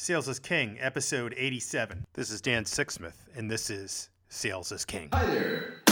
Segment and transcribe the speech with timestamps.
[0.00, 2.06] Sales is King, episode 87.
[2.12, 5.08] This is Dan Sixsmith, and this is Sales is King.
[5.12, 5.82] Hi there.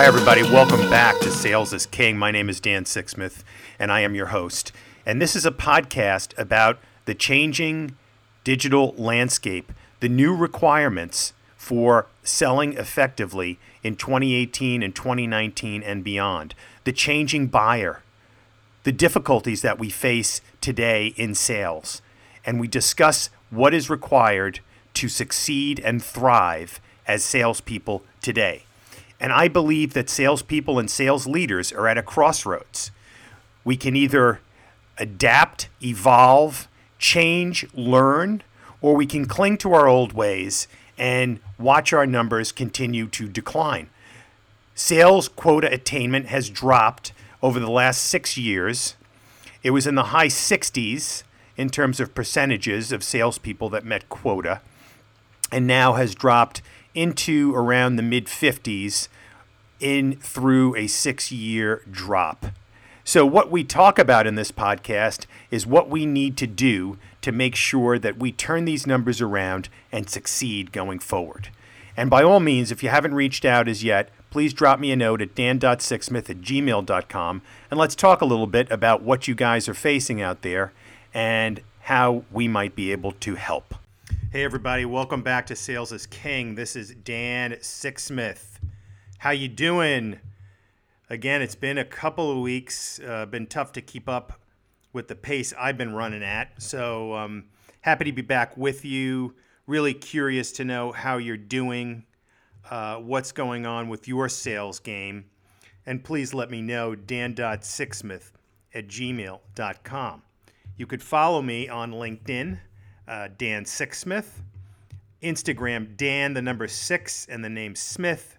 [0.00, 0.42] Hi, everybody.
[0.44, 2.16] Welcome back to Sales is King.
[2.16, 3.44] My name is Dan Sixsmith,
[3.78, 4.72] and I am your host.
[5.04, 7.98] And this is a podcast about the changing
[8.42, 16.92] digital landscape, the new requirements for selling effectively in 2018 and 2019 and beyond, the
[16.92, 18.02] changing buyer,
[18.84, 22.00] the difficulties that we face today in sales.
[22.46, 24.60] And we discuss what is required
[24.94, 28.64] to succeed and thrive as salespeople today.
[29.20, 32.90] And I believe that salespeople and sales leaders are at a crossroads.
[33.64, 34.40] We can either
[34.96, 36.68] adapt, evolve,
[36.98, 38.42] change, learn,
[38.80, 43.90] or we can cling to our old ways and watch our numbers continue to decline.
[44.74, 47.12] Sales quota attainment has dropped
[47.42, 48.96] over the last six years.
[49.62, 51.22] It was in the high 60s
[51.56, 54.60] in terms of percentages of salespeople that met quota,
[55.52, 56.62] and now has dropped
[56.94, 59.08] into around the mid 50s
[59.80, 62.46] in through a six year drop.
[63.02, 67.32] So, what we talk about in this podcast is what we need to do to
[67.32, 71.48] make sure that we turn these numbers around and succeed going forward.
[71.96, 74.96] And by all means, if you haven't reached out as yet, please drop me a
[74.96, 79.68] note at dan.sixsmith at gmail.com and let's talk a little bit about what you guys
[79.68, 80.72] are facing out there
[81.12, 83.74] and how we might be able to help.
[84.32, 86.54] Hey everybody, welcome back to Sales is King.
[86.54, 88.60] This is Dan Sixsmith.
[89.18, 90.20] How you doing?
[91.08, 93.00] Again, it's been a couple of weeks.
[93.00, 94.40] Uh, been tough to keep up
[94.92, 96.62] with the pace I've been running at.
[96.62, 97.46] So um,
[97.80, 99.34] happy to be back with you.
[99.66, 102.04] Really curious to know how you're doing,
[102.70, 105.24] uh, what's going on with your sales game,
[105.84, 106.94] and please let me know.
[106.94, 108.30] Dan.sixsmith
[108.72, 110.22] at gmail.com.
[110.76, 112.60] You could follow me on LinkedIn,
[113.10, 114.40] uh, Dan Sixsmith,
[115.20, 118.38] Instagram, Dan the number six and the name Smith,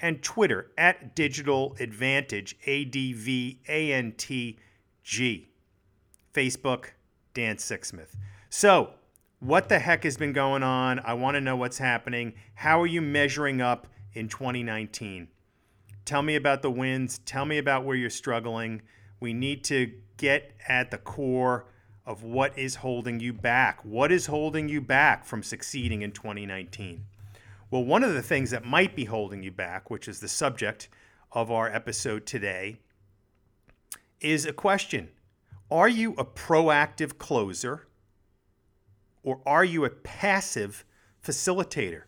[0.00, 4.58] and Twitter at Digital Advantage, A D V A N T
[5.04, 5.50] G.
[6.34, 6.86] Facebook,
[7.32, 8.14] Dan Sixsmith.
[8.50, 8.90] So,
[9.40, 10.98] what the heck has been going on?
[11.00, 12.34] I want to know what's happening.
[12.54, 15.28] How are you measuring up in 2019?
[16.04, 17.20] Tell me about the wins.
[17.24, 18.82] Tell me about where you're struggling.
[19.20, 21.66] We need to get at the core
[22.06, 23.84] of what is holding you back.
[23.84, 27.04] What is holding you back from succeeding in 2019?
[27.68, 30.88] Well, one of the things that might be holding you back, which is the subject
[31.32, 32.76] of our episode today,
[34.20, 35.08] is a question
[35.68, 37.88] Are you a proactive closer
[39.24, 40.84] or are you a passive
[41.20, 42.02] facilitator?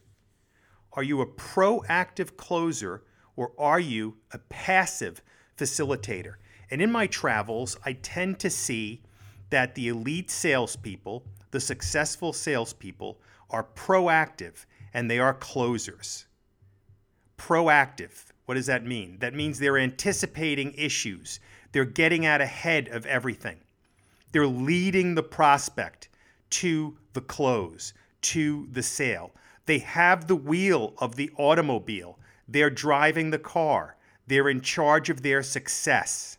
[0.92, 3.02] Are you a proactive closer
[3.34, 5.22] or are you a passive
[5.56, 6.34] facilitator?
[6.70, 9.02] And in my travels, I tend to see
[9.50, 13.18] that the elite salespeople, the successful salespeople,
[13.50, 16.26] are proactive and they are closers.
[17.36, 19.18] Proactive, what does that mean?
[19.20, 21.40] That means they're anticipating issues,
[21.72, 23.58] they're getting out ahead of everything,
[24.32, 26.08] they're leading the prospect
[26.50, 27.92] to the close,
[28.22, 29.32] to the sale.
[29.66, 35.22] They have the wheel of the automobile, they're driving the car, they're in charge of
[35.22, 36.37] their success.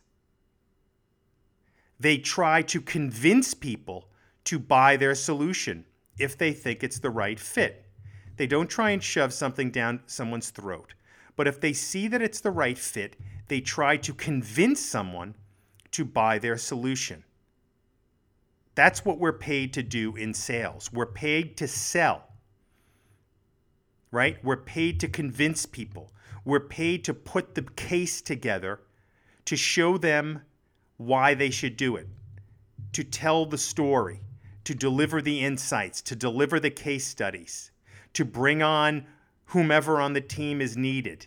[2.00, 4.08] They try to convince people
[4.44, 5.84] to buy their solution
[6.18, 7.84] if they think it's the right fit.
[8.36, 10.94] They don't try and shove something down someone's throat.
[11.36, 13.16] But if they see that it's the right fit,
[13.48, 15.34] they try to convince someone
[15.90, 17.22] to buy their solution.
[18.74, 20.90] That's what we're paid to do in sales.
[20.92, 22.24] We're paid to sell,
[24.10, 24.42] right?
[24.42, 26.12] We're paid to convince people.
[26.46, 28.80] We're paid to put the case together
[29.44, 30.42] to show them
[31.00, 32.06] why they should do it,
[32.92, 34.20] to tell the story,
[34.64, 37.70] to deliver the insights, to deliver the case studies,
[38.12, 39.06] to bring on
[39.46, 41.26] whomever on the team is needed.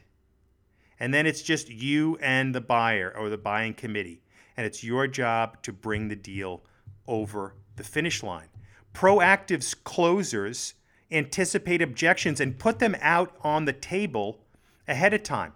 [1.00, 4.22] And then it's just you and the buyer or the buying committee.
[4.56, 6.62] And it's your job to bring the deal
[7.08, 8.50] over the finish line.
[8.94, 10.76] Proactive closers
[11.12, 14.46] anticipate objections and put them out on the table
[14.88, 15.54] ahead of time.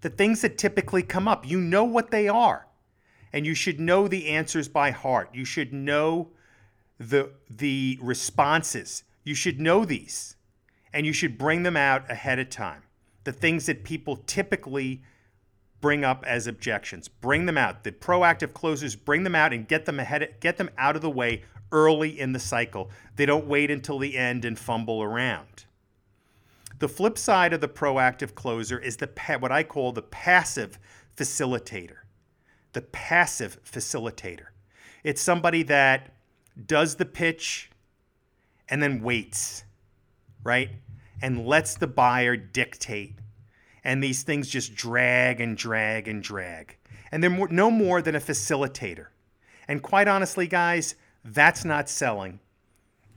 [0.00, 2.66] The things that typically come up, you know what they are.
[3.34, 5.28] And you should know the answers by heart.
[5.34, 6.28] You should know
[7.00, 9.02] the the responses.
[9.24, 10.36] You should know these
[10.92, 12.84] and you should bring them out ahead of time.
[13.24, 15.02] The things that people typically
[15.80, 17.08] bring up as objections.
[17.08, 17.82] Bring them out.
[17.82, 21.10] The proactive closers bring them out and get them ahead get them out of the
[21.10, 21.42] way
[21.72, 22.88] early in the cycle.
[23.16, 25.64] They don't wait until the end and fumble around.
[26.78, 29.08] The flip side of the proactive closer is the
[29.40, 30.78] what I call the passive
[31.16, 32.03] facilitator.
[32.74, 34.48] The passive facilitator.
[35.02, 36.12] It's somebody that
[36.66, 37.70] does the pitch
[38.68, 39.64] and then waits,
[40.42, 40.70] right?
[41.22, 43.18] And lets the buyer dictate.
[43.84, 46.76] And these things just drag and drag and drag.
[47.10, 49.06] And they're more, no more than a facilitator.
[49.68, 50.94] And quite honestly, guys,
[51.24, 52.40] that's not selling.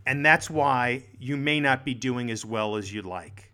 [0.05, 3.46] And that's why you may not be doing as well as you'd like.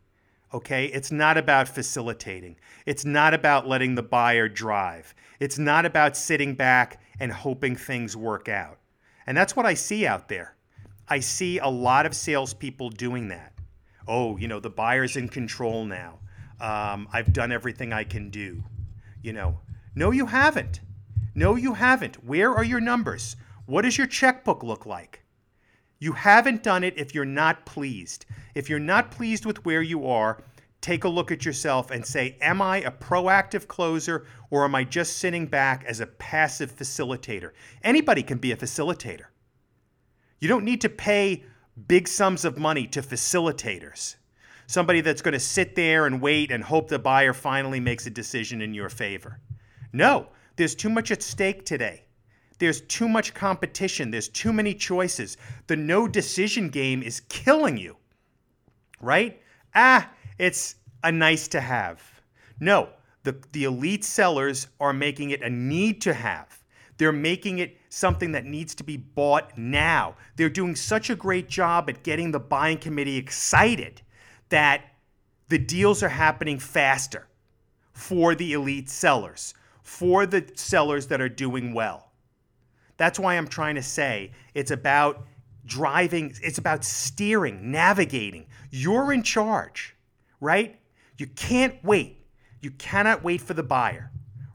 [0.53, 0.85] Okay?
[0.85, 2.57] It's not about facilitating.
[2.85, 5.15] It's not about letting the buyer drive.
[5.39, 8.79] It's not about sitting back and hoping things work out.
[9.25, 10.55] And that's what I see out there.
[11.07, 13.53] I see a lot of salespeople doing that.
[14.07, 16.19] Oh, you know, the buyer's in control now.
[16.59, 18.63] Um, I've done everything I can do.
[19.21, 19.59] You know,
[19.95, 20.81] no, you haven't.
[21.35, 22.23] No, you haven't.
[22.23, 23.35] Where are your numbers?
[23.65, 25.22] What does your checkbook look like?
[26.03, 28.25] You haven't done it if you're not pleased.
[28.55, 30.43] If you're not pleased with where you are,
[30.81, 34.83] take a look at yourself and say, Am I a proactive closer or am I
[34.83, 37.51] just sitting back as a passive facilitator?
[37.85, 39.27] Anybody can be a facilitator.
[40.41, 41.45] You don't need to pay
[41.87, 44.17] big sums of money to facilitators.
[44.67, 48.09] Somebody that's going to sit there and wait and hope the buyer finally makes a
[48.09, 49.39] decision in your favor.
[49.93, 50.27] No,
[50.57, 52.03] there's too much at stake today.
[52.59, 54.11] There's too much competition.
[54.11, 55.37] There's too many choices.
[55.67, 57.97] The no decision game is killing you,
[59.01, 59.41] right?
[59.75, 62.01] Ah, it's a nice to have.
[62.59, 62.89] No,
[63.23, 66.63] the, the elite sellers are making it a need to have.
[66.97, 70.15] They're making it something that needs to be bought now.
[70.35, 74.01] They're doing such a great job at getting the buying committee excited
[74.49, 74.83] that
[75.49, 77.27] the deals are happening faster
[77.91, 82.12] for the elite sellers, for the sellers that are doing well.
[82.97, 85.25] That's why I'm trying to say it's about
[85.65, 88.45] driving, it's about steering, navigating.
[88.71, 89.95] You're in charge,
[90.39, 90.79] right?
[91.17, 92.25] You can't wait.
[92.61, 94.11] You cannot wait for the buyer,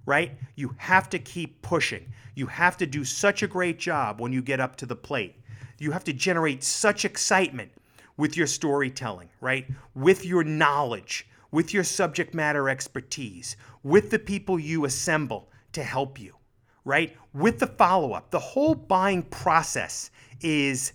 [0.07, 0.33] right?
[0.55, 2.13] You have to keep pushing.
[2.35, 5.37] You have to do such a great job when you get up to the plate.
[5.79, 7.71] You have to generate such excitement
[8.17, 9.67] with your storytelling, right?
[9.95, 16.21] With your knowledge, with your subject matter expertise, with the people you assemble to help
[16.21, 16.35] you,
[16.89, 17.15] right?
[17.35, 18.31] With the follow up.
[18.31, 20.95] The whole buying process is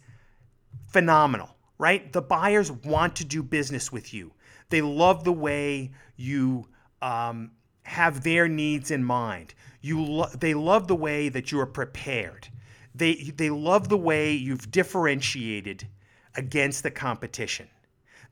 [0.88, 2.12] phenomenal, right?
[2.12, 4.34] The buyers want to do business with you.
[4.69, 6.68] They love the way you
[7.04, 7.51] um,
[7.84, 9.54] have their needs in mind.
[9.81, 12.48] You lo- they love the way that you're prepared.
[12.95, 15.88] They, they love the way you've differentiated
[16.36, 17.68] against the competition.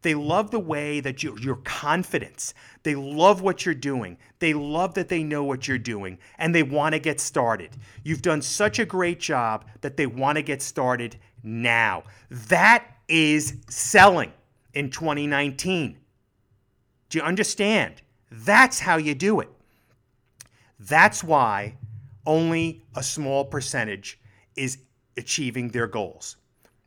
[0.01, 2.53] They love the way that you, your confidence.
[2.83, 4.18] They love what you're doing.
[4.39, 7.71] They love that they know what you're doing and they want to get started.
[8.03, 12.03] You've done such a great job that they want to get started now.
[12.30, 14.31] That is selling
[14.74, 15.98] in 2019.
[17.09, 18.01] Do you understand?
[18.31, 19.50] That's how you do it.
[20.80, 21.75] That's why
[22.25, 24.19] only a small percentage
[24.56, 24.80] is
[25.18, 26.38] achieving their goals.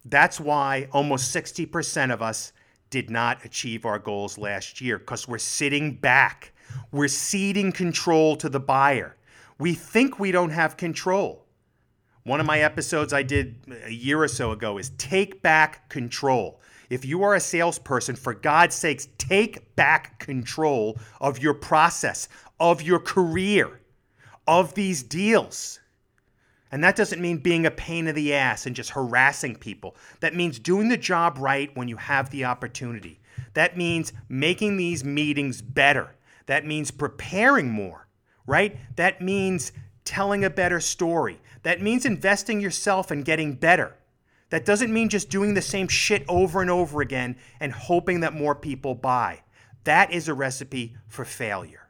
[0.05, 2.53] That's why almost 60% of us
[2.91, 6.53] did not achieve our goals last year because we're sitting back.
[6.93, 9.17] We're ceding control to the buyer.
[9.59, 11.45] We think we don't have control.
[12.25, 16.61] One of my episodes I did a year or so ago is take back control.
[16.89, 22.29] If you are a salesperson, for God's sakes, take back control of your process,
[22.61, 23.81] of your career,
[24.47, 25.81] of these deals.
[26.75, 29.95] And that doesn't mean being a pain in the ass and just harassing people.
[30.19, 33.21] That means doing the job right when you have the opportunity.
[33.53, 36.17] That means making these meetings better.
[36.47, 38.09] That means preparing more,
[38.45, 38.77] right?
[38.97, 39.71] That means
[40.05, 41.41] telling a better story.
[41.63, 43.95] That means investing yourself and getting better.
[44.51, 48.35] That doesn't mean just doing the same shit over and over again and hoping that
[48.35, 49.45] more people buy.
[49.85, 51.87] That is a recipe for failure.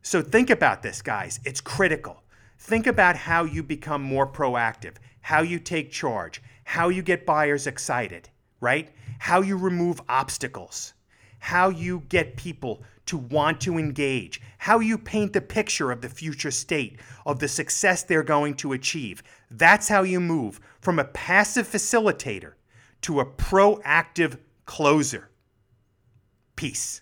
[0.00, 1.40] So think about this, guys.
[1.44, 2.22] It's critical.
[2.62, 7.66] Think about how you become more proactive, how you take charge, how you get buyers
[7.66, 8.28] excited,
[8.60, 8.90] right?
[9.18, 10.92] How you remove obstacles,
[11.38, 16.10] how you get people to want to engage, how you paint the picture of the
[16.10, 19.22] future state, of the success they're going to achieve.
[19.50, 22.52] That's how you move from a passive facilitator
[23.00, 25.30] to a proactive closer.
[26.56, 27.00] Peace.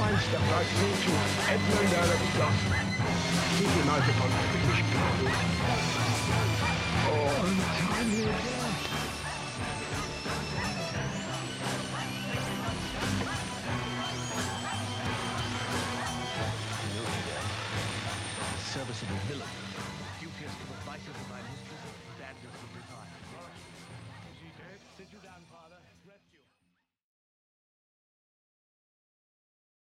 [0.00, 1.12] Our fine stuff like me to
[1.52, 2.80] Edmund Alexander.
[3.58, 5.99] Keep your mouth upon British people.